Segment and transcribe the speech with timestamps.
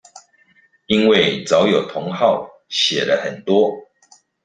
[0.87, 3.71] 因為早有同好寫了很多